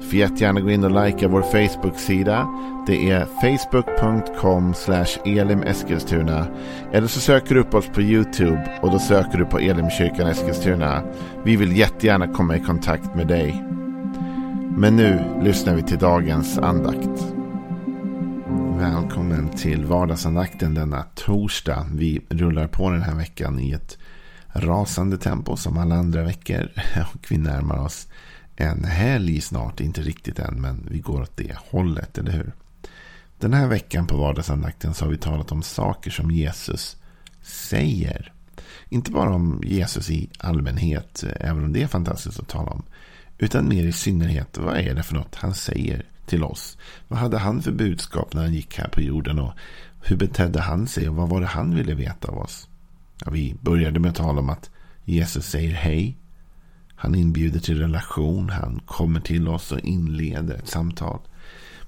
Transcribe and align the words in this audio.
Får 0.00 0.14
jättegärna 0.14 0.60
gå 0.60 0.70
in 0.70 0.84
och 0.84 1.04
likea 1.04 1.28
vår 1.28 1.42
Facebook-sida. 1.42 2.48
Det 2.86 3.10
är 3.10 3.26
facebook.com 3.40 4.74
elimeskilstuna. 5.24 6.46
Eller 6.92 7.06
så 7.06 7.20
söker 7.20 7.54
du 7.54 7.60
upp 7.60 7.74
oss 7.74 7.86
på 7.86 8.02
YouTube 8.02 8.78
och 8.82 8.90
då 8.90 8.98
söker 8.98 9.38
du 9.38 9.44
på 9.44 9.58
Elimkyrkan 9.58 10.26
Eskilstuna. 10.26 11.02
Vi 11.44 11.56
vill 11.56 11.76
jättegärna 11.76 12.28
komma 12.28 12.56
i 12.56 12.60
kontakt 12.60 13.14
med 13.14 13.26
dig. 13.26 13.64
Men 14.76 14.96
nu 14.96 15.40
lyssnar 15.42 15.74
vi 15.74 15.82
till 15.82 15.98
dagens 15.98 16.58
andakt. 16.58 17.34
Välkommen 18.78 19.48
till 19.48 19.84
vardagsandakten 19.84 20.74
denna 20.74 21.02
torsdag. 21.02 21.86
Vi 21.92 22.20
rullar 22.28 22.66
på 22.66 22.90
den 22.90 23.02
här 23.02 23.14
veckan 23.14 23.60
i 23.60 23.72
ett 23.72 23.98
rasande 24.52 25.18
tempo 25.18 25.56
som 25.56 25.78
alla 25.78 25.94
andra 25.94 26.22
veckor. 26.22 26.68
Och 27.14 27.26
vi 27.30 27.38
närmar 27.38 27.78
oss 27.78 28.08
en 28.60 28.84
helg 28.84 29.40
snart. 29.40 29.80
Inte 29.80 30.02
riktigt 30.02 30.38
än, 30.38 30.60
men 30.60 30.88
vi 30.90 30.98
går 30.98 31.22
åt 31.22 31.36
det 31.36 31.56
hållet, 31.70 32.18
eller 32.18 32.32
hur? 32.32 32.52
Den 33.38 33.52
här 33.52 33.66
veckan 33.66 34.06
på 34.06 34.16
vardagsandakten 34.16 34.94
så 34.94 35.04
har 35.04 35.10
vi 35.10 35.18
talat 35.18 35.52
om 35.52 35.62
saker 35.62 36.10
som 36.10 36.30
Jesus 36.30 36.96
säger. 37.42 38.32
Inte 38.88 39.10
bara 39.10 39.34
om 39.34 39.62
Jesus 39.66 40.10
i 40.10 40.30
allmänhet, 40.38 41.24
även 41.40 41.64
om 41.64 41.72
det 41.72 41.82
är 41.82 41.86
fantastiskt 41.86 42.40
att 42.40 42.48
tala 42.48 42.70
om. 42.70 42.82
Utan 43.38 43.68
mer 43.68 43.84
i 43.84 43.92
synnerhet, 43.92 44.58
vad 44.58 44.76
är 44.76 44.94
det 44.94 45.02
för 45.02 45.14
något 45.14 45.34
han 45.34 45.54
säger 45.54 46.04
till 46.26 46.44
oss? 46.44 46.78
Vad 47.08 47.18
hade 47.18 47.38
han 47.38 47.62
för 47.62 47.72
budskap 47.72 48.34
när 48.34 48.42
han 48.42 48.54
gick 48.54 48.78
här 48.78 48.88
på 48.88 49.00
jorden? 49.00 49.38
Och 49.38 49.52
hur 50.02 50.16
betedde 50.16 50.60
han 50.60 50.86
sig? 50.86 51.08
Och 51.08 51.14
vad 51.14 51.28
var 51.28 51.40
det 51.40 51.46
han 51.46 51.74
ville 51.74 51.94
veta 51.94 52.28
av 52.28 52.38
oss? 52.38 52.68
Ja, 53.24 53.30
vi 53.30 53.56
började 53.60 54.00
med 54.00 54.08
att 54.08 54.16
tala 54.16 54.40
om 54.40 54.50
att 54.50 54.70
Jesus 55.04 55.46
säger 55.46 55.74
hej. 55.74 56.16
Han 57.00 57.14
inbjuder 57.14 57.60
till 57.60 57.78
relation. 57.78 58.50
Han 58.50 58.80
kommer 58.86 59.20
till 59.20 59.48
oss 59.48 59.72
och 59.72 59.80
inleder 59.80 60.54
ett 60.54 60.68
samtal. 60.68 61.18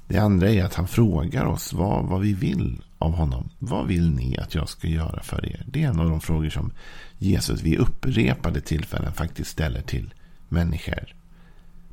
Det 0.09 0.19
andra 0.19 0.51
är 0.51 0.65
att 0.65 0.75
han 0.75 0.89
frågar 0.89 1.45
oss 1.45 1.73
vad, 1.73 2.07
vad 2.07 2.21
vi 2.21 2.33
vill 2.33 2.83
av 2.99 3.13
honom. 3.13 3.49
Vad 3.59 3.87
vill 3.87 4.11
ni 4.11 4.39
att 4.39 4.55
jag 4.55 4.69
ska 4.69 4.89
göra 4.89 5.23
för 5.23 5.47
er? 5.47 5.65
Det 5.67 5.83
är 5.83 5.89
en 5.89 6.01
av 6.01 6.11
de 6.11 6.21
frågor 6.21 6.51
som 6.51 6.73
Jesus 7.19 7.63
vid 7.63 7.79
upprepade 7.79 8.61
tillfällen 8.61 9.13
faktiskt 9.13 9.51
ställer 9.51 9.83
till 9.83 10.15
människor. 10.49 11.15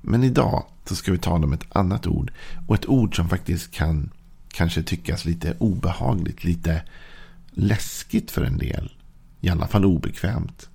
Men 0.02 0.24
idag 0.24 0.66
så 0.86 0.96
ska 0.96 1.12
vi 1.12 1.18
tala 1.18 1.46
om 1.46 1.54
ett 1.54 1.66
annat 1.70 2.08
ord. 2.08 2.32
Och 2.68 2.76
ett 2.76 2.90
ord 2.90 3.16
som 3.16 3.30
faktiskt 3.30 3.72
kan 3.72 4.10
kanske 4.48 4.84
tyckas 4.84 5.26
lite 5.26 5.54
obehagligt, 5.60 6.44
lite 6.44 6.82
läskigt 7.52 8.32
för 8.32 8.44
en 8.44 8.58
del. 8.58 8.92
I 9.42 9.50
alla 9.50 9.68
fall 9.68 9.86
obekvämt. 9.86 10.70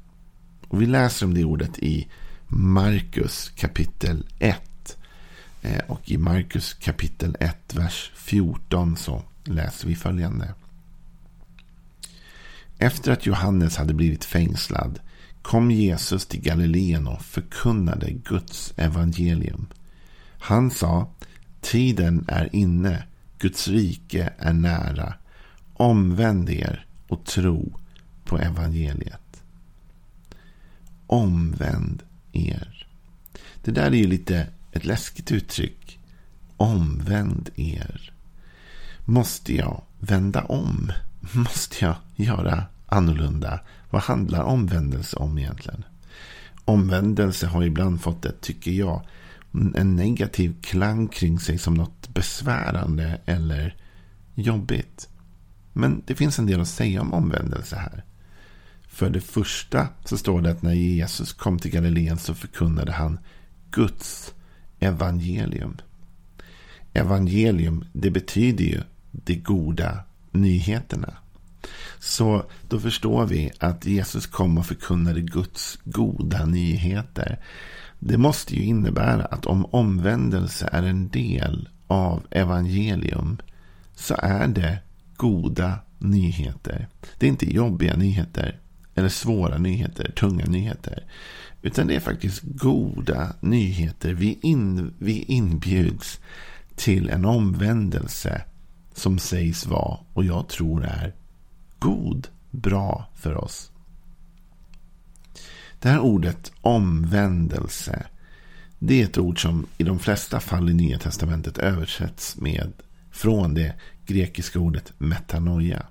Och 0.69 0.83
vi 0.83 0.87
läser 0.87 1.27
om 1.27 1.35
det 1.35 1.45
ordet 1.45 1.79
i 1.79 2.09
Markus 2.55 3.49
kapitel 3.49 4.27
1. 4.39 4.97
Eh, 5.63 5.85
och 5.87 6.11
i 6.11 6.19
Markus 6.19 6.75
kapitel 6.75 7.37
1, 7.41 7.75
vers 7.75 8.13
14 8.15 8.97
så 8.97 9.23
läser 9.45 9.89
vi 9.89 9.97
följande. 9.97 10.55
Efter 12.79 13.13
att 13.13 13.27
Johannes 13.27 13.77
hade 13.77 13.95
blivit 13.95 14.25
fängslad 14.25 14.99
kom 15.43 15.71
Jesus 15.71 16.27
till 16.27 16.41
Galileen 16.41 17.07
och 17.07 17.23
förkunnade 17.23 18.11
Guds 18.11 18.75
evangelium. 18.77 19.67
Han 20.39 20.71
sa, 20.71 21.11
tiden 21.61 22.25
är 22.29 22.55
inne, 22.57 23.05
Guds 23.39 23.69
rike 23.69 24.33
är 24.39 24.53
nära. 24.53 25.15
Omvänd 25.75 26.51
er 26.51 26.87
och 27.09 27.25
tro 27.25 27.79
på 28.25 28.39
evangeliet. 28.39 29.43
Omvänd 31.07 32.03
er. 32.33 32.87
Det 33.63 33.71
där 33.71 33.87
är 33.87 33.97
ju 33.97 34.07
lite 34.07 34.47
ett 34.73 34.85
läskigt 34.85 35.33
uttryck. 35.33 35.99
Omvänd 36.57 37.51
er. 37.57 38.13
Måste 39.05 39.57
jag 39.57 39.83
vända 39.99 40.45
om? 40.45 40.93
Måste 41.33 41.85
jag 41.85 41.95
göra 42.17 42.65
annorlunda? 42.87 43.61
Vad 43.91 44.03
handlar 44.03 44.43
omvändelse 44.43 45.17
om 45.17 45.39
egentligen? 45.39 45.85
Omvändelse 46.65 47.47
har 47.47 47.63
ibland 47.63 48.01
fått 48.01 48.25
ett, 48.25 48.41
tycker 48.41 48.71
jag, 48.71 49.07
en 49.75 49.97
negativ 49.97 50.57
klang 50.63 51.09
kring 51.09 51.39
sig 51.41 51.59
som 51.59 51.75
något 51.75 52.09
besvärande 52.09 53.21
eller 53.25 53.77
jobbigt. 54.35 55.09
Men 55.73 56.03
det 56.07 56.15
finns 56.15 56.39
en 56.39 56.47
del 56.47 56.61
att 56.61 56.69
säga 56.69 57.01
om 57.01 57.13
omvändelse 57.13 57.77
här. 57.77 58.05
För 58.93 59.11
det 59.11 59.21
första 59.21 59.89
så 60.05 60.17
står 60.17 60.41
det 60.41 60.51
att 60.51 60.63
när 60.63 60.73
Jesus 60.73 61.33
kom 61.33 61.59
till 61.59 61.71
Galileen 61.71 62.19
så 62.19 62.35
förkunnade 62.35 62.93
han 62.93 63.19
Guds 63.71 64.35
evangelium. 64.81 65.77
Evangelium, 66.93 67.85
det 67.93 68.11
betyder 68.11 68.65
ju 68.65 68.81
de 69.11 69.35
goda 69.35 69.99
nyheterna. 70.31 71.15
Så 71.99 72.45
då 72.69 72.81
förstår 72.81 73.27
vi 73.27 73.51
att 73.59 73.87
Jesus 73.87 74.27
kom 74.27 74.59
och 74.59 74.67
förkunnade 74.67 75.21
Guds 75.21 75.79
goda 75.85 76.47
nyheter. 76.47 77.41
Det 77.99 78.19
måste 78.19 78.57
ju 78.57 78.63
innebära 78.63 79.25
att 79.25 79.47
om 79.47 79.65
omvändelse 79.65 80.69
är 80.73 80.83
en 80.83 81.09
del 81.09 81.69
av 81.87 82.23
evangelium 82.31 83.39
så 83.95 84.15
är 84.19 84.49
det 84.49 84.79
goda 85.17 85.79
nyheter. 85.99 86.89
Det 87.19 87.27
är 87.27 87.31
inte 87.31 87.55
jobbiga 87.55 87.97
nyheter 87.97 88.62
eller 88.95 89.09
svåra 89.09 89.59
nyheter, 89.59 90.13
tunga 90.17 90.45
nyheter. 90.45 91.05
Utan 91.63 91.87
det 91.87 91.97
är 91.97 92.01
faktiskt 92.01 92.43
goda 92.43 93.33
nyheter. 93.41 94.15
Vi, 94.15 94.39
in, 94.43 94.95
vi 94.99 95.23
inbjuds 95.23 96.21
till 96.77 97.09
en 97.09 97.25
omvändelse 97.25 98.45
som 98.95 99.19
sägs 99.19 99.67
vara, 99.67 99.99
och 100.13 100.25
jag 100.25 100.49
tror 100.49 100.85
är, 100.85 101.15
god, 101.79 102.29
bra 102.51 103.11
för 103.15 103.37
oss. 103.37 103.71
Det 105.81 105.89
här 105.89 106.01
ordet 106.01 106.53
omvändelse, 106.61 108.07
det 108.79 109.01
är 109.01 109.05
ett 109.05 109.19
ord 109.19 109.43
som 109.43 109.67
i 109.79 109.85
de 109.85 109.99
flesta 109.99 110.41
fall 110.41 110.71
i 110.71 110.75
Nya 110.75 110.99
Testamentet 110.99 111.59
översätts 111.59 112.37
med 112.37 112.73
från 113.11 113.55
det 113.55 113.75
grekiska 114.07 114.59
ordet 114.59 114.93
metanoia. 114.99 115.87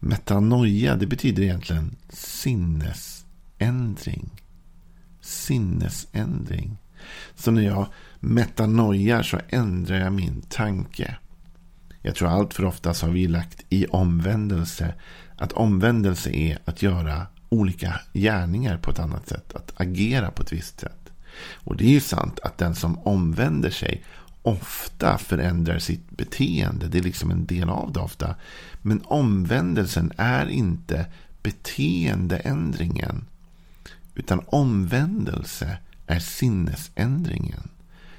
Metanoia, 0.00 0.96
det 0.96 1.06
betyder 1.06 1.42
egentligen 1.42 1.96
sinnesändring. 2.08 4.42
Sinnesändring. 5.20 6.76
Så 7.34 7.50
när 7.50 7.62
jag 7.62 7.86
metanoiar 8.20 9.22
så 9.22 9.40
ändrar 9.48 9.96
jag 9.96 10.12
min 10.12 10.40
tanke. 10.40 11.16
Jag 12.02 12.14
tror 12.14 12.28
allt 12.28 12.54
för 12.54 12.64
ofta 12.64 12.94
så 12.94 13.06
har 13.06 13.12
vi 13.12 13.28
lagt 13.28 13.64
i 13.68 13.86
omvändelse 13.86 14.94
att 15.36 15.52
omvändelse 15.52 16.30
är 16.30 16.58
att 16.64 16.82
göra 16.82 17.26
olika 17.48 18.00
gärningar 18.12 18.78
på 18.78 18.90
ett 18.90 18.98
annat 18.98 19.28
sätt. 19.28 19.54
Att 19.54 19.80
agera 19.80 20.30
på 20.30 20.42
ett 20.42 20.52
visst 20.52 20.80
sätt. 20.80 21.12
Och 21.54 21.76
det 21.76 21.84
är 21.84 21.90
ju 21.90 22.00
sant 22.00 22.40
att 22.42 22.58
den 22.58 22.74
som 22.74 22.98
omvänder 22.98 23.70
sig 23.70 24.04
ofta 24.48 25.18
förändrar 25.18 25.78
sitt 25.78 26.10
beteende. 26.10 26.88
Det 26.88 26.98
är 26.98 27.02
liksom 27.02 27.30
en 27.30 27.46
del 27.46 27.68
av 27.68 27.92
det 27.92 28.00
ofta. 28.00 28.34
Men 28.82 29.02
omvändelsen 29.04 30.12
är 30.16 30.46
inte 30.46 31.06
beteendeändringen. 31.42 33.24
Utan 34.14 34.40
omvändelse 34.46 35.78
är 36.06 36.18
sinnesändringen. 36.18 37.68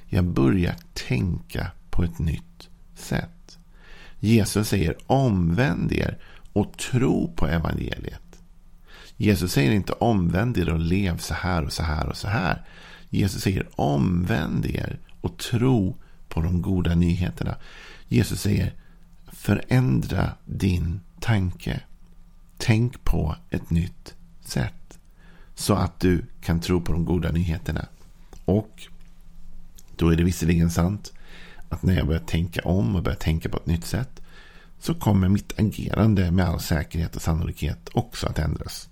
Jag 0.05 0.23
börjar 0.23 0.75
tänka 0.93 1.71
på 1.89 2.03
ett 2.03 2.19
nytt 2.19 2.69
sätt. 2.95 3.57
Jesus 4.19 4.67
säger 4.67 4.97
omvänd 5.07 5.91
er 5.91 6.17
och 6.53 6.77
tro 6.77 7.33
på 7.35 7.47
evangeliet. 7.47 8.41
Jesus 9.17 9.51
säger 9.51 9.71
inte 9.71 9.93
omvänd 9.93 10.57
er 10.57 10.69
och 10.69 10.79
lev 10.79 11.17
så 11.17 11.33
här 11.33 11.63
och 11.63 11.73
så 11.73 11.83
här 11.83 12.09
och 12.09 12.17
så 12.17 12.27
här. 12.27 12.65
Jesus 13.09 13.41
säger 13.41 13.67
omvänd 13.75 14.65
er 14.65 14.99
och 15.21 15.37
tro 15.37 15.97
på 16.29 16.41
de 16.41 16.61
goda 16.61 16.95
nyheterna. 16.95 17.55
Jesus 18.07 18.41
säger 18.41 18.73
förändra 19.27 20.31
din 20.45 21.01
tanke. 21.19 21.81
Tänk 22.57 23.03
på 23.03 23.35
ett 23.49 23.69
nytt 23.69 24.15
sätt. 24.41 24.99
Så 25.55 25.73
att 25.73 25.99
du 25.99 26.25
kan 26.41 26.59
tro 26.59 26.81
på 26.81 26.91
de 26.91 27.05
goda 27.05 27.31
nyheterna. 27.31 27.85
Och 28.45 28.87
då 29.95 30.09
är 30.09 30.15
det 30.15 30.23
visserligen 30.23 30.71
sant 30.71 31.13
att 31.69 31.83
när 31.83 31.95
jag 31.95 32.07
börjar 32.07 32.21
tänka 32.21 32.61
om 32.61 32.95
och 32.95 33.03
börjar 33.03 33.17
tänka 33.17 33.49
på 33.49 33.57
ett 33.57 33.65
nytt 33.65 33.85
sätt 33.85 34.21
så 34.79 34.93
kommer 34.93 35.29
mitt 35.29 35.59
agerande 35.59 36.31
med 36.31 36.45
all 36.45 36.59
säkerhet 36.59 37.15
och 37.15 37.21
sannolikhet 37.21 37.89
också 37.93 38.27
att 38.27 38.39
ändras. 38.39 38.89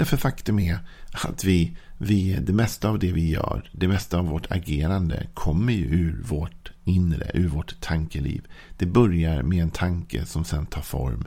Därför 0.00 0.16
faktum 0.16 0.58
är 0.58 0.78
att 1.12 1.44
vi, 1.44 1.76
vi, 1.98 2.38
det 2.42 2.52
mesta 2.52 2.88
av 2.88 2.98
det 2.98 3.12
vi 3.12 3.30
gör, 3.30 3.70
det 3.72 3.88
mesta 3.88 4.18
av 4.18 4.26
vårt 4.26 4.50
agerande 4.50 5.26
kommer 5.34 5.72
ju 5.72 5.84
ur 5.84 6.22
vårt 6.22 6.72
inre, 6.84 7.30
ur 7.34 7.48
vårt 7.48 7.80
tankeliv. 7.80 8.46
Det 8.78 8.86
börjar 8.86 9.42
med 9.42 9.62
en 9.62 9.70
tanke 9.70 10.26
som 10.26 10.44
sen 10.44 10.66
tar 10.66 10.80
form 10.80 11.24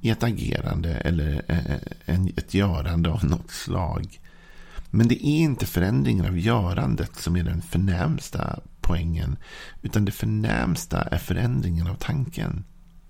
i 0.00 0.10
ett 0.10 0.22
agerande 0.22 0.94
eller 0.94 1.42
eh, 1.48 1.72
eh, 2.06 2.26
ett 2.36 2.54
görande 2.54 3.10
av 3.10 3.24
något 3.24 3.50
slag. 3.50 4.20
Men 4.90 5.08
det 5.08 5.26
är 5.26 5.38
inte 5.38 5.66
förändringen 5.66 6.26
av 6.26 6.38
görandet 6.38 7.16
som 7.16 7.36
är 7.36 7.42
den 7.42 7.62
förnämsta 7.62 8.60
poängen. 8.80 9.36
Utan 9.82 10.04
det 10.04 10.12
förnämsta 10.12 11.02
är 11.02 11.18
förändringen 11.18 11.86
av 11.86 11.94
tanken. 11.94 12.64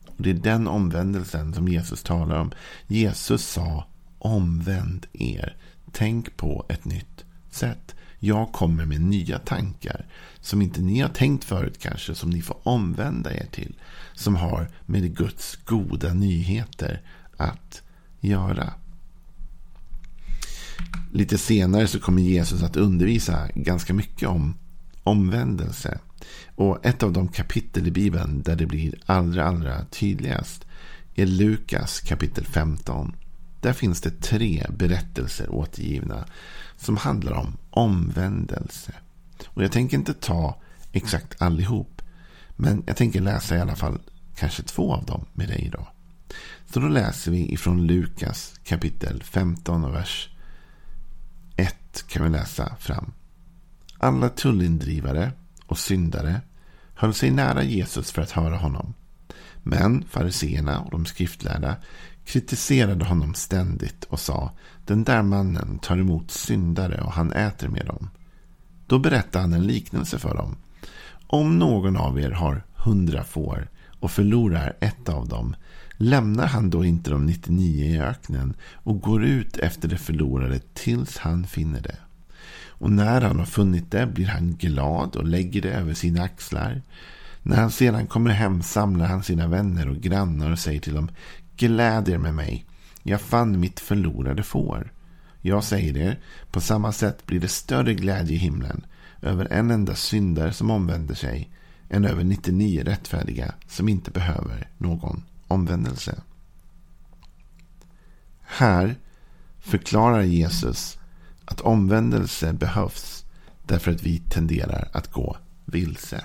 Och 0.07 0.23
Det 0.23 0.31
är 0.31 0.35
den 0.35 0.69
omvändelsen 0.69 1.55
som 1.55 1.69
Jesus 1.69 2.03
talar 2.03 2.41
om. 2.41 2.51
Jesus 2.87 3.47
sa 3.47 3.87
omvänd 4.23 5.07
er. 5.13 5.57
Tänk 5.93 6.37
på 6.37 6.67
ett 6.69 6.85
nytt 6.85 7.25
sätt. 7.51 7.95
Jag 8.19 8.53
kommer 8.53 8.85
med 8.85 9.01
nya 9.01 9.39
tankar 9.39 10.07
som 10.41 10.63
inte 10.63 10.81
ni 10.81 11.01
har 11.01 11.09
tänkt 11.09 11.45
förut 11.45 11.79
kanske, 11.83 12.15
som 12.15 12.31
ni 12.31 12.43
får 12.43 12.57
omvända 12.69 13.35
er 13.35 13.47
till. 13.51 13.75
Som 14.15 14.37
har 14.37 14.71
med 14.87 15.17
Guds 15.17 15.57
goda 15.65 16.15
nyheter 16.15 17.03
att 17.37 17.83
göra. 18.21 18.73
Lite 21.13 21.39
senare 21.39 21.87
så 21.87 22.01
kommer 22.01 22.23
Jesus 22.23 22.63
att 22.63 22.77
undervisa 22.77 23.49
ganska 23.55 23.95
mycket 23.95 24.29
om 24.29 24.55
omvändelse. 25.03 25.99
Och 26.55 26.87
ett 26.87 27.03
av 27.03 27.13
de 27.13 27.29
kapitel 27.29 27.87
i 27.87 27.91
Bibeln 27.91 28.43
där 28.43 28.57
det 28.57 28.67
blir 28.67 28.95
allra, 29.07 29.45
allra 29.45 29.85
tydligast 29.85 30.65
är 31.15 31.27
Lukas 31.27 32.01
kapitel 32.01 32.45
15. 32.45 33.17
Där 33.63 33.73
finns 33.73 34.01
det 34.01 34.21
tre 34.21 34.67
berättelser 34.71 35.51
återgivna 35.51 36.25
som 36.77 36.97
handlar 36.97 37.33
om 37.33 37.57
omvändelse. 37.71 38.93
Och 39.47 39.65
jag 39.65 39.73
tänker 39.73 39.97
inte 39.97 40.15
ta 40.15 40.61
exakt 40.93 41.43
allihop. 41.43 42.03
Men 42.57 42.83
jag 42.87 42.97
tänker 42.97 43.21
läsa 43.21 43.57
i 43.57 43.61
alla 43.61 43.77
fall 43.77 43.99
kanske 44.37 44.63
två 44.63 44.95
av 44.95 45.05
dem 45.05 45.27
med 45.33 45.49
dig 45.49 45.61
idag. 45.67 45.87
Så 46.73 46.81
då 46.81 46.89
läser 46.89 47.31
vi 47.31 47.53
ifrån 47.53 47.87
Lukas 47.87 48.61
kapitel 48.65 49.23
15 49.23 49.85
och 49.85 49.95
vers 49.95 50.29
1 51.57 52.05
kan 52.09 52.25
vi 52.25 52.31
läsa 52.31 52.77
fram. 52.77 53.13
Alla 53.99 54.29
tullindrivare 54.29 55.33
och 55.67 55.79
syndare 55.79 56.41
höll 56.95 57.15
sig 57.15 57.31
nära 57.31 57.63
Jesus 57.63 58.11
för 58.11 58.23
att 58.23 58.31
höra 58.31 58.57
honom. 58.57 58.95
Men 59.63 60.05
fariseerna 60.11 60.81
och 60.81 60.91
de 60.91 61.07
skriftlärda 61.07 61.77
kritiserade 62.25 63.05
honom 63.05 63.35
ständigt 63.35 64.05
och 64.05 64.21
sa 64.21 64.51
Den 64.85 65.05
där 65.05 65.23
mannen 65.23 65.79
tar 65.79 65.97
emot 65.97 66.31
syndare 66.31 67.01
och 67.01 67.13
han 67.13 67.33
äter 67.33 67.69
med 67.69 67.87
dem. 67.87 68.11
Då 68.87 68.99
berättade 68.99 69.43
han 69.43 69.53
en 69.53 69.67
liknelse 69.67 70.19
för 70.19 70.35
dem. 70.35 70.57
Om 71.27 71.59
någon 71.59 71.97
av 71.97 72.21
er 72.21 72.31
har 72.31 72.65
hundra 72.75 73.25
får 73.25 73.69
och 74.01 74.11
förlorar 74.11 74.77
ett 74.81 75.09
av 75.09 75.29
dem 75.29 75.57
lämnar 76.03 76.47
han 76.47 76.71
då 76.71 76.85
inte 76.85 77.11
de 77.11 77.27
99 77.27 77.85
i 77.85 78.01
öknen 78.01 78.55
och 78.73 79.01
går 79.01 79.25
ut 79.25 79.57
efter 79.57 79.89
det 79.89 79.99
förlorade 79.99 80.61
tills 80.75 81.19
han 81.19 81.47
finner 81.47 81.81
det. 81.81 81.97
Och 82.67 82.93
när 82.93 83.21
han 83.21 83.39
har 83.39 83.47
funnit 83.47 83.91
det 83.91 84.07
blir 84.07 84.27
han 84.27 84.55
glad 84.55 85.17
och 85.17 85.27
lägger 85.27 85.63
det 85.63 85.71
över 85.71 85.95
sina 85.95 86.23
axlar. 86.23 86.83
När 87.43 87.57
han 87.57 87.71
sedan 87.71 88.07
kommer 88.07 88.31
hem 88.31 88.63
samlar 88.63 89.07
han 89.07 89.23
sina 89.23 89.47
vänner 89.47 89.89
och 89.89 89.97
grannar 89.97 90.51
och 90.51 90.59
säger 90.59 90.81
till 90.81 90.95
dem 90.95 91.11
Gläd 91.57 92.09
er 92.09 92.19
med 92.19 92.35
mig, 92.35 92.67
jag 93.03 93.21
fann 93.21 93.61
mitt 93.61 93.81
förlorade 93.81 94.43
får. 94.43 94.93
Jag 95.41 95.65
säger 95.65 95.97
er, 95.97 96.21
på 96.51 96.61
samma 96.61 96.93
sätt 96.93 97.27
blir 97.27 97.41
det 97.41 97.49
större 97.49 97.95
glädje 97.95 98.35
i 98.35 98.39
himlen 98.39 98.85
över 99.21 99.53
en 99.53 99.71
enda 99.71 99.95
syndare 99.95 100.53
som 100.53 100.71
omvänder 100.71 101.15
sig 101.15 101.51
än 101.89 102.05
över 102.05 102.25
99 102.25 102.83
rättfärdiga 102.85 103.55
som 103.69 103.89
inte 103.89 104.11
behöver 104.11 104.69
någon 104.79 105.23
omvändelse. 105.49 106.23
Här 108.41 108.97
förklarar 109.61 110.23
Jesus 110.23 110.99
att 111.45 111.61
omvändelse 111.61 112.53
behövs 112.53 113.25
därför 113.67 113.91
att 113.91 114.03
vi 114.03 114.19
tenderar 114.19 114.89
att 114.93 115.13
gå 115.13 115.37
vilse. 115.65 116.25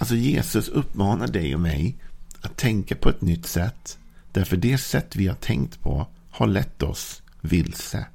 Alltså 0.00 0.14
Jesus 0.14 0.68
uppmanar 0.68 1.26
dig 1.26 1.54
och 1.54 1.60
mig 1.60 1.96
att 2.40 2.56
tänka 2.56 2.96
på 2.96 3.08
ett 3.08 3.20
nytt 3.20 3.46
sätt. 3.46 3.98
Därför 4.32 4.56
det 4.56 4.78
sätt 4.78 5.16
vi 5.16 5.26
har 5.26 5.34
tänkt 5.34 5.82
på 5.82 6.06
har 6.30 6.46
lett 6.46 6.82
oss 6.82 7.22
vilse. 7.40 8.06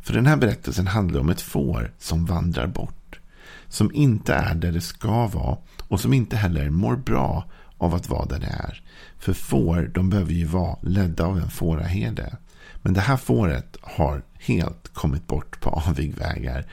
För 0.00 0.14
den 0.14 0.26
här 0.26 0.36
berättelsen 0.36 0.86
handlar 0.86 1.20
om 1.20 1.28
ett 1.28 1.40
får 1.40 1.92
som 1.98 2.26
vandrar 2.26 2.66
bort. 2.66 3.20
Som 3.68 3.94
inte 3.94 4.34
är 4.34 4.54
där 4.54 4.72
det 4.72 4.80
ska 4.80 5.26
vara 5.26 5.58
och 5.88 6.00
som 6.00 6.12
inte 6.12 6.36
heller 6.36 6.70
mår 6.70 6.96
bra 6.96 7.44
av 7.78 7.94
att 7.94 8.08
vara 8.08 8.26
där 8.26 8.38
det 8.38 8.46
är. 8.46 8.82
För 9.18 9.32
får, 9.32 9.90
de 9.94 10.10
behöver 10.10 10.32
ju 10.32 10.44
vara 10.44 10.76
ledda 10.82 11.24
av 11.24 11.38
en 11.38 11.50
fåraherde. 11.50 12.36
Men 12.82 12.94
det 12.94 13.00
här 13.00 13.16
fåret 13.16 13.76
har 13.80 14.22
helt 14.38 14.88
kommit 14.88 15.26
bort 15.26 15.60
på 15.60 15.70
avigvägar. 15.88 16.66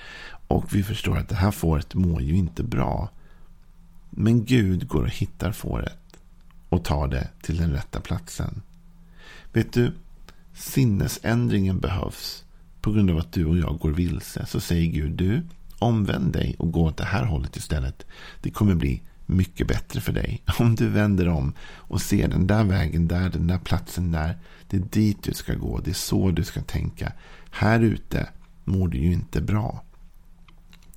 Och 0.48 0.76
vi 0.76 0.84
förstår 0.84 1.18
att 1.18 1.30
det 1.30 1.36
här 1.36 1.52
fåret 1.52 1.94
mår 1.94 2.22
ju 2.22 2.36
inte 2.36 2.64
bra. 2.64 3.10
Men 4.10 4.46
Gud 4.46 4.88
går 4.88 5.04
och 5.04 5.10
hittar 5.10 5.52
fåret 5.52 6.18
och 6.70 6.84
tar 6.84 7.08
det 7.08 7.28
till 7.42 7.58
den 7.58 7.72
rätta 7.72 8.00
platsen. 8.00 8.62
Vet 9.54 9.74
du, 9.74 9.92
sinnesändringen 10.54 11.80
behövs 11.80 12.44
på 12.82 12.92
grund 12.92 13.10
av 13.10 13.18
att 13.18 13.32
du 13.32 13.46
och 13.46 13.58
jag 13.58 13.80
går 13.80 13.92
vilse. 13.92 14.46
Så 14.46 14.60
säger 14.60 14.86
Gud, 14.86 15.12
du 15.12 15.42
omvänd 15.80 16.34
dig 16.34 16.56
och 16.60 16.72
gå 16.72 16.86
åt 16.86 16.98
det 16.98 17.06
här 17.06 17.26
hållet 17.26 17.56
istället. 17.56 18.06
Det 18.42 18.52
kommer 18.52 18.76
bli 18.76 19.02
mycket 19.26 19.68
bättre 19.68 20.02
för 20.02 20.14
dig. 20.14 20.42
Om 20.60 20.76
du 20.76 20.88
vänder 20.88 21.28
om 21.28 21.54
och 21.62 22.02
ser 22.02 22.28
den 22.28 22.48
där 22.48 22.64
vägen 22.64 23.08
där, 23.08 23.30
den 23.30 23.48
där 23.48 23.58
platsen 23.58 24.12
där. 24.12 24.38
Det 24.68 24.78
är 24.78 24.82
dit 24.82 25.24
du 25.24 25.34
ska 25.34 25.54
gå. 25.54 25.80
Det 25.80 25.92
är 25.92 25.94
så 25.94 26.32
du 26.32 26.44
ska 26.44 26.62
tänka. 26.62 27.14
Här 27.52 27.80
ute 27.80 28.30
mår 28.66 28.88
du 28.88 28.98
ju 28.98 29.14
inte 29.14 29.42
bra. 29.42 29.84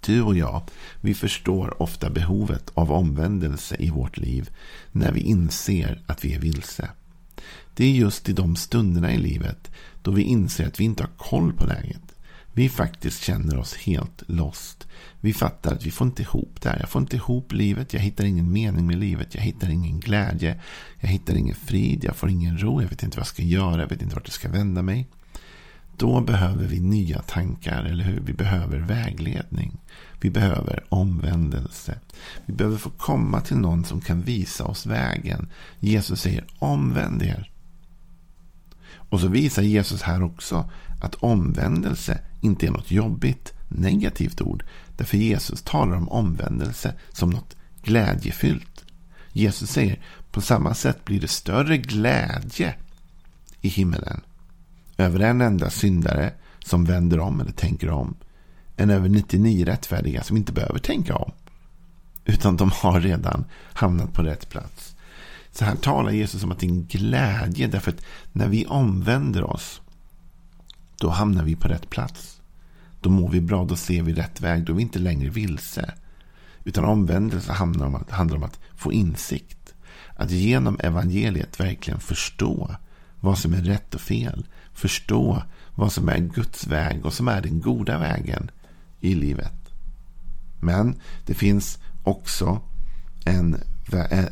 Du 0.06 0.22
och 0.22 0.36
jag, 0.36 0.62
vi 1.00 1.14
förstår 1.14 1.82
ofta 1.82 2.10
behovet 2.10 2.70
av 2.74 2.92
omvändelse 2.92 3.76
i 3.78 3.90
vårt 3.90 4.16
liv 4.16 4.50
när 4.92 5.12
vi 5.12 5.20
inser 5.20 6.02
att 6.06 6.24
vi 6.24 6.34
är 6.34 6.38
vilse. 6.38 6.90
Det 7.74 7.84
är 7.84 7.90
just 7.90 8.28
i 8.28 8.32
de 8.32 8.56
stunderna 8.56 9.12
i 9.12 9.18
livet 9.18 9.70
då 10.02 10.10
vi 10.10 10.22
inser 10.22 10.66
att 10.66 10.80
vi 10.80 10.84
inte 10.84 11.02
har 11.02 11.10
koll 11.16 11.52
på 11.52 11.66
läget. 11.66 12.02
Vi 12.52 12.68
faktiskt 12.68 13.22
känner 13.22 13.58
oss 13.58 13.74
helt 13.74 14.22
lost. 14.26 14.86
Vi 15.20 15.32
fattar 15.32 15.72
att 15.72 15.86
vi 15.86 15.90
får 15.90 16.06
inte 16.06 16.22
ihop 16.22 16.60
det 16.60 16.68
här. 16.68 16.80
Jag 16.80 16.88
får 16.88 17.02
inte 17.02 17.16
ihop 17.16 17.52
livet. 17.52 17.92
Jag 17.94 18.00
hittar 18.00 18.24
ingen 18.24 18.52
mening 18.52 18.86
med 18.86 18.98
livet. 18.98 19.34
Jag 19.34 19.42
hittar 19.42 19.70
ingen 19.70 20.00
glädje. 20.00 20.60
Jag 21.00 21.08
hittar 21.08 21.34
ingen 21.34 21.54
frid. 21.54 22.04
Jag 22.04 22.16
får 22.16 22.30
ingen 22.30 22.58
ro. 22.58 22.82
Jag 22.82 22.88
vet 22.88 23.02
inte 23.02 23.16
vad 23.16 23.22
jag 23.22 23.26
ska 23.26 23.42
göra. 23.42 23.80
Jag 23.80 23.88
vet 23.88 24.02
inte 24.02 24.14
vart 24.14 24.26
jag 24.26 24.34
ska 24.34 24.48
vända 24.48 24.82
mig. 24.82 25.08
Då 25.96 26.20
behöver 26.20 26.66
vi 26.66 26.80
nya 26.80 27.22
tankar, 27.22 27.84
eller 27.84 28.04
hur? 28.04 28.20
Vi 28.20 28.32
behöver 28.32 28.78
vägledning. 28.78 29.76
Vi 30.20 30.30
behöver 30.30 30.84
omvändelse. 30.88 31.98
Vi 32.46 32.52
behöver 32.52 32.76
få 32.76 32.90
komma 32.90 33.40
till 33.40 33.56
någon 33.56 33.84
som 33.84 34.00
kan 34.00 34.22
visa 34.22 34.64
oss 34.64 34.86
vägen. 34.86 35.48
Jesus 35.80 36.20
säger 36.20 36.44
omvänd 36.58 37.22
er. 37.22 37.50
Och 38.94 39.20
så 39.20 39.28
visar 39.28 39.62
Jesus 39.62 40.02
här 40.02 40.22
också 40.22 40.70
att 41.00 41.14
omvändelse 41.14 42.20
inte 42.40 42.66
är 42.66 42.70
något 42.70 42.90
jobbigt, 42.90 43.52
negativt 43.68 44.40
ord. 44.40 44.64
Därför 44.96 45.16
Jesus 45.16 45.62
talar 45.62 45.96
om 45.96 46.08
omvändelse 46.08 46.94
som 47.12 47.30
något 47.30 47.56
glädjefyllt. 47.82 48.84
Jesus 49.32 49.70
säger 49.70 50.00
på 50.30 50.40
samma 50.40 50.74
sätt 50.74 51.04
blir 51.04 51.20
det 51.20 51.28
större 51.28 51.76
glädje 51.76 52.74
i 53.60 53.68
himmelen 53.68 54.20
över 54.96 55.20
en 55.20 55.40
enda 55.40 55.70
syndare 55.70 56.32
som 56.64 56.84
vänder 56.84 57.18
om 57.18 57.40
eller 57.40 57.52
tänker 57.52 57.90
om 57.90 58.14
än 58.76 58.90
över 58.90 59.08
99 59.08 59.64
rättfärdiga 59.64 60.22
som 60.22 60.36
inte 60.36 60.52
behöver 60.52 60.78
tänka 60.78 61.14
om. 61.14 61.32
Utan 62.24 62.56
de 62.56 62.70
har 62.74 63.00
redan 63.00 63.44
hamnat 63.72 64.12
på 64.12 64.22
rätt 64.22 64.48
plats. 64.48 64.96
Så 65.52 65.64
här 65.64 65.76
talar 65.76 66.10
Jesus 66.10 66.44
om 66.44 66.52
att 66.52 66.58
det 66.58 66.66
är 66.66 66.70
en 66.70 66.84
glädje 66.84 67.66
därför 67.66 67.90
att 67.90 68.04
när 68.32 68.48
vi 68.48 68.66
omvänder 68.66 69.44
oss 69.44 69.80
då 71.02 71.10
hamnar 71.10 71.44
vi 71.44 71.56
på 71.56 71.68
rätt 71.68 71.90
plats. 71.90 72.40
Då 73.00 73.10
mår 73.10 73.28
vi 73.28 73.40
bra, 73.40 73.64
då 73.64 73.76
ser 73.76 74.02
vi 74.02 74.12
rätt 74.12 74.40
väg, 74.40 74.64
då 74.64 74.72
är 74.72 74.76
vi 74.76 74.82
inte 74.82 74.98
längre 74.98 75.30
vilse. 75.30 75.94
Utan 76.64 76.84
omvändelse 76.84 77.52
handlar 77.52 77.86
om 77.86 77.94
att, 77.94 78.10
handlar 78.10 78.36
om 78.36 78.42
att 78.42 78.60
få 78.74 78.92
insikt. 78.92 79.74
Att 80.16 80.30
genom 80.30 80.78
evangeliet 80.80 81.60
verkligen 81.60 82.00
förstå 82.00 82.76
vad 83.20 83.38
som 83.38 83.54
är 83.54 83.62
rätt 83.62 83.94
och 83.94 84.00
fel. 84.00 84.46
Förstå 84.72 85.42
vad 85.74 85.92
som 85.92 86.08
är 86.08 86.18
Guds 86.18 86.66
väg 86.66 87.06
och 87.06 87.14
som 87.14 87.28
är 87.28 87.40
den 87.40 87.60
goda 87.60 87.98
vägen 87.98 88.50
i 89.00 89.14
livet. 89.14 89.52
Men 90.60 91.00
det 91.26 91.34
finns 91.34 91.78
också 92.02 92.60
en, 93.24 93.60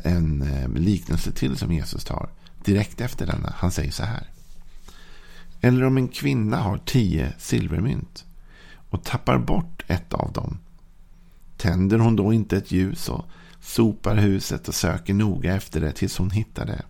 en 0.03 0.41
eh, 0.41 0.69
liknelse 0.69 1.31
till 1.31 1.57
som 1.57 1.71
Jesus 1.71 2.03
tar 2.03 2.29
direkt 2.65 3.01
efter 3.01 3.25
denna. 3.25 3.53
Han 3.57 3.71
säger 3.71 3.91
så 3.91 4.03
här. 4.03 4.27
Eller 5.61 5.83
om 5.83 5.97
en 5.97 6.07
kvinna 6.07 6.57
har 6.57 6.77
tio 6.77 7.33
silvermynt 7.37 8.25
och 8.89 9.03
tappar 9.03 9.37
bort 9.37 9.83
ett 9.87 10.13
av 10.13 10.31
dem. 10.31 10.57
Tänder 11.57 11.99
hon 11.99 12.15
då 12.15 12.33
inte 12.33 12.57
ett 12.57 12.71
ljus 12.71 13.09
och 13.09 13.25
sopar 13.59 14.15
huset 14.15 14.67
och 14.67 14.75
söker 14.75 15.13
noga 15.13 15.55
efter 15.55 15.81
det 15.81 15.91
tills 15.91 16.17
hon 16.17 16.31
hittar 16.31 16.65
det. 16.65 16.81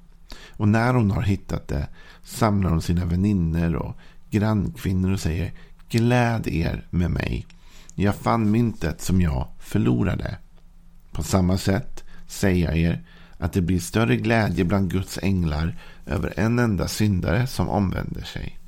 Och 0.61 0.67
när 0.67 0.93
hon 0.93 1.11
har 1.11 1.21
hittat 1.21 1.67
det 1.67 1.87
samlar 2.23 2.69
hon 2.69 2.81
sina 2.81 3.05
väninnor 3.05 3.75
och 3.75 3.97
grannkvinnor 4.29 5.11
och 5.11 5.19
säger 5.19 5.53
Gläd 5.89 6.47
er 6.47 6.87
med 6.89 7.11
mig. 7.11 7.47
Jag 7.95 8.15
fann 8.15 8.51
myntet 8.51 9.01
som 9.01 9.21
jag 9.21 9.47
förlorade. 9.59 10.37
På 11.11 11.23
samma 11.23 11.57
sätt 11.57 12.03
säger 12.27 12.65
jag 12.65 12.77
er 12.77 13.03
att 13.37 13.53
det 13.53 13.61
blir 13.61 13.79
större 13.79 14.15
glädje 14.15 14.63
bland 14.65 14.91
Guds 14.91 15.19
änglar 15.21 15.77
över 16.05 16.33
en 16.37 16.59
enda 16.59 16.87
syndare 16.87 17.47
som 17.47 17.69
omvänder 17.69 18.23
sig. 18.23 18.59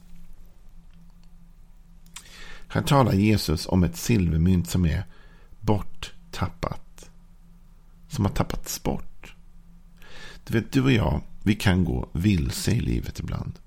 Här 2.68 2.82
talar 2.82 3.14
Jesus 3.14 3.66
om 3.66 3.84
ett 3.84 3.98
silvermynt 3.98 4.70
som 4.70 4.86
är 4.86 5.04
borttappat. 5.60 7.10
Som 8.08 8.26
har 8.26 8.32
tappats 8.32 8.84
bort. 8.84 9.36
Du 10.44 10.54
vet, 10.54 10.72
du 10.72 10.84
och 10.84 10.92
jag, 10.92 11.22
vi 11.44 11.56
kan 11.56 11.86
gå 11.86 12.10
vilse 12.14 12.72
i 12.72 12.80
livet 12.80 13.20
ibland. 13.20 13.60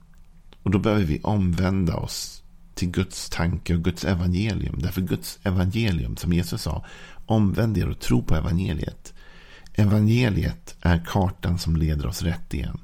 Och 0.62 0.71
då 0.71 0.78
behöver 0.78 1.04
vi 1.04 1.21
omvända 1.23 1.97
oss 1.97 2.42
till 2.75 2.90
Guds 2.90 3.30
tanke 3.30 3.75
och 3.75 3.85
Guds 3.85 4.04
evangelium. 4.04 4.78
Därför 4.78 5.00
Guds 5.00 5.38
evangelium, 5.42 6.16
som 6.16 6.33
Jesus 6.33 6.62
sa, 6.62 6.85
omvänd 7.26 7.78
er 7.78 7.88
och 7.88 8.00
tro 8.00 8.23
på 8.23 8.35
evangeliet. 8.35 9.14
Evangeliet 9.75 10.76
är 10.80 11.04
kartan 11.06 11.59
som 11.59 11.76
leder 11.76 12.06
oss 12.06 12.23
rätt 12.23 12.54
igen. 12.54 12.78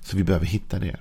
Så 0.00 0.16
vi 0.16 0.24
behöver 0.24 0.46
hitta 0.46 0.78
det. 0.78 0.96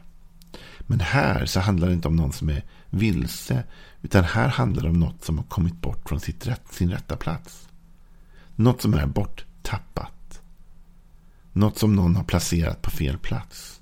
Men 0.79 1.00
här 1.00 1.45
så 1.45 1.59
handlar 1.59 1.88
det 1.88 1.93
inte 1.93 2.07
om 2.07 2.15
någon 2.15 2.33
som 2.33 2.50
är 2.50 2.63
vilse. 2.89 3.63
Utan 4.01 4.23
här 4.23 4.47
handlar 4.47 4.83
det 4.83 4.89
om 4.89 5.00
något 5.00 5.23
som 5.23 5.38
har 5.38 5.45
kommit 5.45 5.81
bort 5.81 6.09
från 6.09 6.19
sitt 6.19 6.47
rätt, 6.47 6.73
sin 6.73 6.91
rätta 6.91 7.15
plats. 7.15 7.67
Något 8.55 8.81
som 8.81 8.93
är 8.93 9.05
borttappat. 9.05 10.11
Något 11.53 11.79
som 11.79 11.96
någon 11.96 12.15
har 12.15 12.24
placerat 12.24 12.81
på 12.81 12.91
fel 12.91 13.17
plats. 13.17 13.81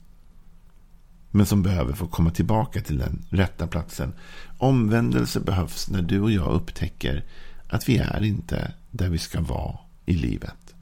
Men 1.32 1.46
som 1.46 1.64
behöver 1.64 1.94
få 1.94 2.08
komma 2.08 2.32
tillbaka 2.32 2.82
till 2.82 2.98
den 2.98 3.26
rätta 3.30 3.68
platsen. 3.68 4.14
Omvändelse 4.58 5.40
behövs 5.40 5.90
när 5.90 6.02
du 6.02 6.22
och 6.22 6.32
jag 6.32 6.52
upptäcker 6.52 7.26
att 7.70 7.90
vi 7.90 7.98
är 7.98 8.24
inte 8.24 8.74
där 8.92 9.10
vi 9.10 9.18
ska 9.18 9.42
vara 9.42 9.78
i 10.06 10.14
livet. 10.14 10.76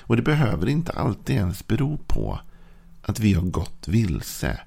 Och 0.00 0.16
det 0.16 0.22
behöver 0.22 0.68
inte 0.68 0.92
alltid 0.92 1.36
ens 1.36 1.66
bero 1.66 1.98
på 2.06 2.40
att 3.02 3.20
vi 3.20 3.32
har 3.34 3.42
gått 3.42 3.88
vilse. 3.88 4.60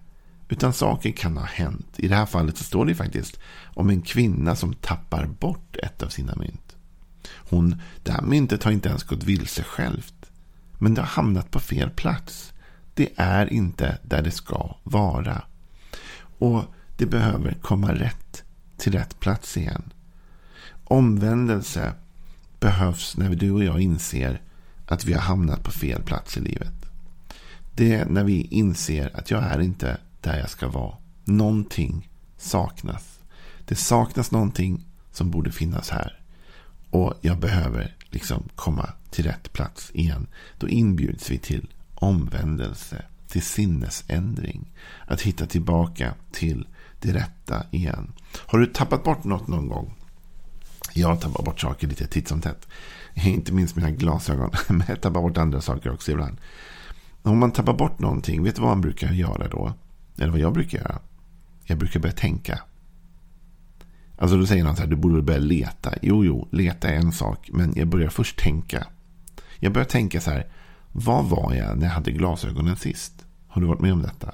Utan 0.49 0.73
saker 0.73 1.11
kan 1.11 1.37
ha 1.37 1.45
hänt. 1.45 1.87
I 1.97 2.07
det 2.07 2.15
här 2.15 2.25
fallet 2.25 2.57
så 2.57 2.63
står 2.63 2.85
det 2.85 2.95
faktiskt 2.95 3.39
om 3.73 3.89
en 3.89 4.01
kvinna 4.01 4.55
som 4.55 4.73
tappar 4.73 5.25
bort 5.25 5.75
ett 5.83 6.03
av 6.03 6.09
sina 6.09 6.35
mynt. 6.35 6.75
Hon, 7.49 7.81
det 8.03 8.11
här 8.11 8.21
myntet 8.21 8.63
har 8.63 8.71
inte 8.71 8.89
ens 8.89 9.03
gått 9.03 9.23
vilse 9.23 9.63
självt. 9.63 10.16
Men 10.77 10.93
det 10.93 11.01
har 11.01 11.07
hamnat 11.07 11.51
på 11.51 11.59
fel 11.59 11.89
plats. 11.89 12.53
Det 12.93 13.09
är 13.15 13.53
inte 13.53 13.97
där 14.03 14.21
det 14.21 14.31
ska 14.31 14.75
vara. 14.83 15.41
Och 16.39 16.63
det 16.97 17.05
behöver 17.05 17.53
komma 17.53 17.93
rätt 17.93 18.43
till 18.77 18.93
rätt 18.93 19.19
plats 19.19 19.57
igen. 19.57 19.93
Omvändelse 20.83 21.93
behövs 22.59 23.17
när 23.17 23.35
du 23.35 23.51
och 23.51 23.63
jag 23.63 23.81
inser 23.81 24.41
att 24.85 25.05
vi 25.05 25.13
har 25.13 25.21
hamnat 25.21 25.63
på 25.63 25.71
fel 25.71 26.01
plats 26.01 26.37
i 26.37 26.39
livet. 26.39 26.73
Det 27.75 27.93
är 27.93 28.05
när 28.05 28.23
vi 28.23 28.41
inser 28.41 29.11
att 29.13 29.31
jag 29.31 29.43
är 29.43 29.59
inte 29.59 29.97
där 30.21 30.39
jag 30.39 30.49
ska 30.49 30.67
vara. 30.67 30.95
Någonting 31.23 32.09
saknas. 32.37 33.19
Det 33.65 33.75
saknas 33.75 34.31
någonting 34.31 34.85
som 35.11 35.31
borde 35.31 35.51
finnas 35.51 35.89
här. 35.89 36.19
Och 36.89 37.13
jag 37.21 37.39
behöver 37.39 37.95
liksom 38.17 38.49
komma 38.55 38.89
till 39.09 39.25
rätt 39.25 39.53
plats 39.53 39.91
igen. 39.93 40.27
Då 40.57 40.69
inbjuds 40.69 41.31
vi 41.31 41.37
till 41.37 41.67
omvändelse, 41.95 43.05
till 43.27 43.41
sinnesändring. 43.41 44.71
Att 45.05 45.21
hitta 45.21 45.45
tillbaka 45.45 46.13
till 46.31 46.67
det 47.01 47.13
rätta 47.13 47.63
igen. 47.71 48.13
Har 48.45 48.59
du 48.59 48.65
tappat 48.65 49.03
bort 49.03 49.23
något 49.23 49.47
någon 49.47 49.67
gång? 49.67 49.93
Jag 50.93 51.21
tappar 51.21 51.43
bort 51.43 51.59
saker 51.59 51.87
lite 51.87 52.07
titt 52.07 52.27
som 52.27 52.41
tätt. 52.41 52.67
Inte 53.13 53.53
minst 53.53 53.75
mina 53.75 53.91
glasögon. 53.91 54.51
Men 54.67 54.83
jag 54.87 55.01
tappar 55.01 55.21
bort 55.21 55.37
andra 55.37 55.61
saker 55.61 55.93
också 55.93 56.11
ibland. 56.11 56.37
Om 57.21 57.39
man 57.39 57.51
tappar 57.51 57.73
bort 57.73 57.99
någonting, 57.99 58.43
vet 58.43 58.55
du 58.55 58.61
vad 58.61 58.71
man 58.71 58.81
brukar 58.81 59.11
göra 59.11 59.47
då? 59.47 59.73
Eller 60.17 60.31
vad 60.31 60.39
jag 60.39 60.53
brukar 60.53 60.77
göra? 60.77 60.99
Jag 61.65 61.77
brukar 61.77 61.99
börja 61.99 62.15
tänka. 62.15 62.59
Alltså 64.17 64.37
då 64.37 64.45
säger 64.45 64.63
någon 64.63 64.75
så 64.75 64.81
här, 64.81 64.89
du 64.89 64.95
borde 64.95 65.21
börja 65.21 65.39
leta. 65.39 65.93
Jo, 66.01 66.25
jo, 66.25 66.47
leta 66.51 66.89
är 66.89 66.95
en 66.95 67.11
sak. 67.11 67.49
Men 67.53 67.73
jag 67.75 67.87
börjar 67.87 68.09
först 68.09 68.39
tänka. 68.39 68.87
Jag 69.59 69.73
börjar 69.73 69.85
tänka 69.85 70.21
så 70.21 70.31
här, 70.31 70.47
vad 70.91 71.25
var 71.25 71.53
jag 71.53 71.77
när 71.77 71.85
jag 71.85 71.93
hade 71.93 72.11
glasögonen 72.11 72.75
sist? 72.75 73.25
Har 73.47 73.61
du 73.61 73.67
varit 73.67 73.81
med 73.81 73.93
om 73.93 74.01
detta? 74.01 74.33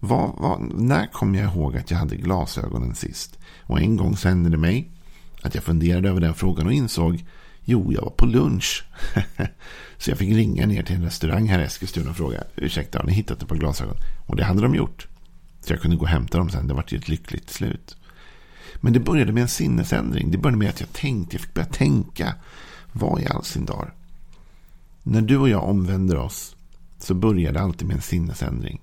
Vad, 0.00 0.30
vad, 0.38 0.60
när 0.74 1.06
kom 1.06 1.34
jag 1.34 1.54
ihåg 1.54 1.76
att 1.76 1.90
jag 1.90 1.98
hade 1.98 2.16
glasögonen 2.16 2.94
sist? 2.94 3.38
Och 3.60 3.80
en 3.80 3.96
gång 3.96 4.16
så 4.16 4.28
hände 4.28 4.50
det 4.50 4.56
mig 4.56 4.90
att 5.42 5.54
jag 5.54 5.64
funderade 5.64 6.08
över 6.08 6.20
den 6.20 6.34
frågan 6.34 6.66
och 6.66 6.72
insåg 6.72 7.24
Jo, 7.70 7.92
jag 7.92 8.02
var 8.02 8.10
på 8.10 8.26
lunch. 8.26 8.84
så 9.98 10.10
jag 10.10 10.18
fick 10.18 10.34
ringa 10.34 10.66
ner 10.66 10.82
till 10.82 10.96
en 10.96 11.04
restaurang 11.04 11.48
här 11.48 11.58
i 11.58 11.64
Eskilstuna 11.64 12.10
och 12.10 12.16
fråga. 12.16 12.44
Ursäkta, 12.56 12.98
har 12.98 13.06
ni 13.06 13.12
hittat 13.12 13.42
ett 13.42 13.48
par 13.48 13.56
glasögon? 13.56 13.96
Och 14.26 14.36
det 14.36 14.44
hade 14.44 14.62
de 14.62 14.74
gjort. 14.74 15.08
Så 15.60 15.72
jag 15.72 15.80
kunde 15.80 15.96
gå 15.96 16.02
och 16.02 16.08
hämta 16.08 16.38
dem 16.38 16.50
sen. 16.50 16.66
Det 16.68 16.74
var 16.74 16.84
ju 16.88 16.98
ett 16.98 17.08
lyckligt 17.08 17.50
slut. 17.50 17.96
Men 18.80 18.92
det 18.92 19.00
började 19.00 19.32
med 19.32 19.42
en 19.42 19.48
sinnesändring. 19.48 20.30
Det 20.30 20.38
började 20.38 20.58
med 20.58 20.68
att 20.68 20.80
jag 20.80 20.92
tänkte. 20.92 21.36
Jag 21.36 21.40
fick 21.40 21.54
börja 21.54 21.68
tänka. 21.68 22.34
Vad 22.92 23.20
i 23.20 23.26
all 23.26 23.44
sin 23.44 23.64
dar? 23.64 23.94
När 25.02 25.22
du 25.22 25.36
och 25.36 25.48
jag 25.48 25.64
omvänder 25.64 26.16
oss 26.16 26.56
så 26.98 27.14
börjar 27.14 27.52
det 27.52 27.60
alltid 27.60 27.88
med 27.88 27.96
en 27.96 28.02
sinnesändring. 28.02 28.80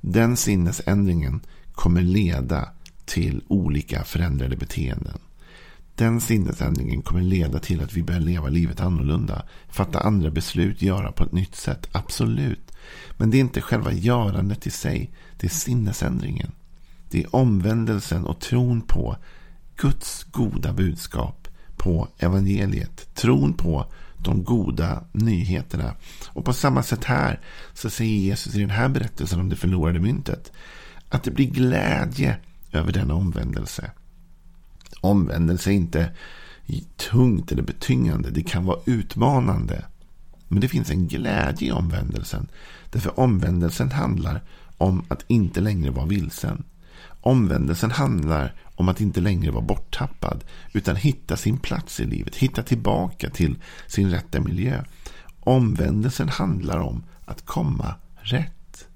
Den 0.00 0.36
sinnesändringen 0.36 1.40
kommer 1.72 2.02
leda 2.02 2.68
till 3.04 3.42
olika 3.48 4.04
förändrade 4.04 4.56
beteenden. 4.56 5.18
Den 5.94 6.20
sinnesändringen 6.20 7.02
kommer 7.02 7.22
leda 7.22 7.58
till 7.58 7.82
att 7.82 7.92
vi 7.92 8.02
börjar 8.02 8.20
leva 8.20 8.48
livet 8.48 8.80
annorlunda. 8.80 9.42
Fatta 9.68 10.00
andra 10.00 10.30
beslut, 10.30 10.82
göra 10.82 11.12
på 11.12 11.24
ett 11.24 11.32
nytt 11.32 11.56
sätt. 11.56 11.88
Absolut. 11.92 12.72
Men 13.16 13.30
det 13.30 13.36
är 13.36 13.40
inte 13.40 13.60
själva 13.60 13.92
görandet 13.92 14.66
i 14.66 14.70
sig. 14.70 15.10
Det 15.36 15.46
är 15.46 15.50
sinnesändringen. 15.50 16.52
Det 17.10 17.22
är 17.22 17.36
omvändelsen 17.36 18.24
och 18.24 18.40
tron 18.40 18.80
på 18.80 19.16
Guds 19.76 20.24
goda 20.24 20.72
budskap. 20.72 21.48
På 21.76 22.08
evangeliet. 22.18 23.14
Tron 23.14 23.52
på 23.52 23.86
de 24.18 24.44
goda 24.44 25.04
nyheterna. 25.12 25.94
Och 26.28 26.44
på 26.44 26.52
samma 26.52 26.82
sätt 26.82 27.04
här 27.04 27.40
så 27.74 27.90
säger 27.90 28.18
Jesus 28.18 28.54
i 28.54 28.60
den 28.60 28.70
här 28.70 28.88
berättelsen 28.88 29.40
om 29.40 29.48
det 29.48 29.56
förlorade 29.56 30.00
myntet. 30.00 30.52
Att 31.08 31.22
det 31.22 31.30
blir 31.30 31.50
glädje 31.50 32.36
över 32.72 32.92
denna 32.92 33.14
omvändelse. 33.14 33.90
Omvändelse 35.00 35.70
är 35.70 35.74
inte 35.74 36.10
tungt 36.96 37.52
eller 37.52 37.62
betyngande. 37.62 38.30
Det 38.30 38.42
kan 38.42 38.64
vara 38.64 38.80
utmanande. 38.84 39.84
Men 40.48 40.60
det 40.60 40.68
finns 40.68 40.90
en 40.90 41.08
glädje 41.08 41.68
i 41.68 41.72
omvändelsen. 41.72 42.48
Därför 42.90 43.20
omvändelsen 43.20 43.90
handlar 43.90 44.44
om 44.78 45.04
att 45.08 45.24
inte 45.28 45.60
längre 45.60 45.90
vara 45.90 46.06
vilsen. 46.06 46.64
Omvändelsen 47.20 47.90
handlar 47.90 48.54
om 48.74 48.88
att 48.88 49.00
inte 49.00 49.20
längre 49.20 49.50
vara 49.50 49.64
borttappad. 49.64 50.44
Utan 50.72 50.96
hitta 50.96 51.36
sin 51.36 51.58
plats 51.58 52.00
i 52.00 52.04
livet. 52.04 52.36
Hitta 52.36 52.62
tillbaka 52.62 53.30
till 53.30 53.56
sin 53.86 54.10
rätta 54.10 54.40
miljö. 54.40 54.84
Omvändelsen 55.40 56.28
handlar 56.28 56.78
om 56.78 57.04
att 57.24 57.46
komma 57.46 57.94
rätt. 58.16 58.86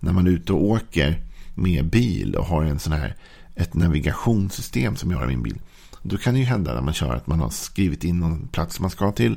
När 0.00 0.12
man 0.12 0.26
är 0.26 0.30
ute 0.30 0.52
och 0.52 0.64
åker 0.64 1.22
med 1.54 1.90
bil 1.90 2.34
och 2.34 2.46
har 2.46 2.64
en 2.64 2.78
sån 2.78 2.92
här 2.92 3.16
ett 3.54 3.74
navigationssystem 3.74 4.96
som 4.96 5.10
jag 5.10 5.18
har 5.18 5.24
i 5.24 5.28
min 5.28 5.42
bil. 5.42 5.60
Då 6.02 6.16
kan 6.16 6.34
det 6.34 6.40
ju 6.40 6.46
hända 6.46 6.74
när 6.74 6.82
man 6.82 6.94
kör 6.94 7.14
att 7.14 7.26
man 7.26 7.40
har 7.40 7.50
skrivit 7.50 8.04
in 8.04 8.20
någon 8.20 8.48
plats 8.48 8.80
man 8.80 8.90
ska 8.90 9.12
till. 9.12 9.36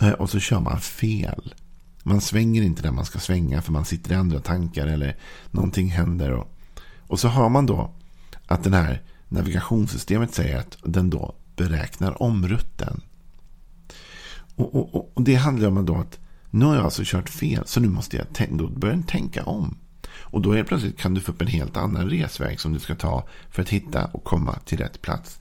Eh, 0.00 0.10
och 0.10 0.30
så 0.30 0.40
kör 0.40 0.60
man 0.60 0.80
fel. 0.80 1.54
Man 2.02 2.20
svänger 2.20 2.62
inte 2.62 2.82
där 2.82 2.90
man 2.90 3.04
ska 3.04 3.18
svänga 3.18 3.62
för 3.62 3.72
man 3.72 3.84
sitter 3.84 4.12
i 4.12 4.14
andra 4.14 4.40
tankar 4.40 4.86
eller 4.86 5.16
någonting 5.50 5.88
händer. 5.88 6.32
Och, 6.32 6.53
och 7.06 7.20
så 7.20 7.28
hör 7.28 7.48
man 7.48 7.66
då 7.66 7.90
att 8.46 8.64
det 8.64 8.76
här 8.76 9.02
navigationssystemet 9.28 10.34
säger 10.34 10.58
att 10.58 10.78
den 10.82 11.10
då 11.10 11.34
beräknar 11.56 12.22
om 12.22 12.48
rutten. 12.48 13.00
Och, 14.56 14.74
och, 14.74 15.12
och 15.14 15.22
det 15.22 15.34
handlar 15.34 15.68
om 15.68 15.86
då 15.86 15.96
att 15.96 16.18
nu 16.50 16.64
har 16.64 16.74
jag 16.74 16.84
alltså 16.84 17.02
kört 17.04 17.28
fel 17.28 17.62
så 17.66 17.80
nu 17.80 17.88
måste 17.88 18.16
jag 18.16 18.48
då 18.50 18.68
börja 18.68 19.02
tänka 19.02 19.44
om. 19.44 19.78
Och 20.16 20.42
då 20.42 20.52
helt 20.52 20.68
plötsligt 20.68 20.98
kan 20.98 21.14
du 21.14 21.20
få 21.20 21.32
upp 21.32 21.40
en 21.40 21.46
helt 21.46 21.76
annan 21.76 22.10
resväg 22.10 22.60
som 22.60 22.72
du 22.72 22.78
ska 22.78 22.94
ta 22.94 23.28
för 23.50 23.62
att 23.62 23.68
hitta 23.68 24.04
och 24.04 24.24
komma 24.24 24.58
till 24.64 24.78
rätt 24.78 25.02
plats. 25.02 25.40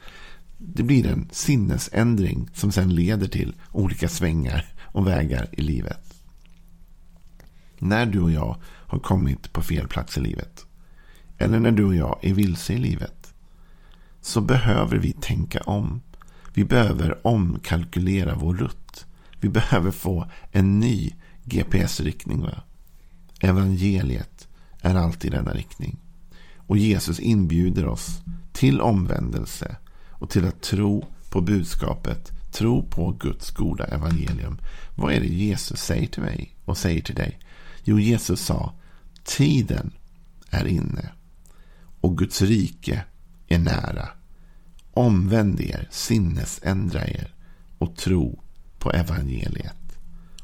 Det 0.58 0.84
blir 0.84 1.08
en 1.08 1.29
sinnesändring 1.32 2.50
som 2.53 2.72
sen 2.72 2.96
leder 2.96 3.27
till 3.27 3.55
olika 3.72 4.10
svängar 4.10 4.74
och 4.82 5.08
vägar 5.08 5.50
i 5.51 5.62
livet. 5.62 6.13
När 7.79 8.05
du 8.05 8.20
och 8.20 8.32
jag 8.32 8.55
har 8.63 9.00
kommit 9.00 9.53
på 9.53 9.62
fel 9.62 9.88
plats 9.88 10.17
i 10.17 10.22
livet 10.22 10.65
eller 11.38 11.60
när 11.60 11.72
du 11.72 11.86
och 11.86 11.96
jag 11.96 12.20
är 12.22 12.34
vilse 12.34 12.74
i 12.74 12.78
livet 12.78 13.34
så 14.22 14.42
behöver 14.42 14.98
vi 14.98 15.13
tänka 15.13 15.62
om. 15.62 16.02
Vi 16.54 16.66
behöver 16.66 17.28
omkalkylera 17.28 18.36
vår 18.36 18.56
rutt. 18.56 19.06
Vi 19.40 19.50
behöver 19.50 19.92
få 19.92 20.32
en 20.52 20.80
ny 20.80 21.12
GPS-riktning. 21.44 22.46
Evangeliet 23.40 24.48
är 24.82 24.96
alltid 24.96 25.32
denna 25.32 25.54
riktning. 25.54 25.98
Och 26.58 26.78
Jesus 26.78 27.20
inbjuder 27.20 27.86
oss 27.86 28.22
till 28.54 28.82
omvändelse 28.82 29.75
och 30.10 30.30
till 30.30 30.46
att 30.46 30.62
tro 30.62 31.06
på 31.30 31.42
budskapet, 31.42 32.32
tro 32.52 32.84
på 32.90 33.12
Guds 33.12 33.52
goda 33.52 33.86
evangelium. 33.86 34.58
Vad 34.96 35.13
är 35.13 35.20
det 35.20 35.28
Jesus 35.28 35.80
säger 35.80 36.08
till 36.08 36.24
mig 36.24 36.56
och 36.66 36.78
säger 36.78 37.02
till 37.02 37.16
dig? 37.16 37.40
Jo, 37.84 38.00
Jesus 38.00 38.42
sa, 38.42 38.74
tiden 39.24 39.92
är 40.50 40.68
inne 40.68 41.12
och 42.03 42.17
Guds 42.17 42.41
rike 42.41 43.05
är 43.48 43.60
nära. 43.60 44.10
Omvänd 44.93 45.62
er, 45.62 45.88
sinnesändra 45.91 47.07
er 47.07 47.33
och 47.77 47.95
tro 47.95 48.39
på 48.79 48.91
evangeliet. 48.91 49.98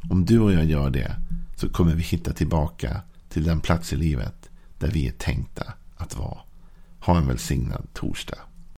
Om 0.10 0.26
du 0.26 0.40
och 0.40 0.54
jag 0.54 0.66
gör 0.66 0.90
det 0.90 1.16
så 1.56 1.70
kommer 1.70 1.96
vi 1.96 2.04
hitta 2.04 2.34
tillbaka 2.34 3.02
till 3.30 3.44
den 3.44 3.62
plats 3.62 3.94
i 3.94 3.96
livet 3.96 4.50
där 4.78 4.92
vi 4.92 5.08
är 5.08 5.12
tänkta 5.12 5.74
att 5.98 6.18
vara. 6.18 6.40
Ha 7.00 7.18
en 7.18 7.28
välsignad 7.28 7.88
torsdag. 7.94 8.40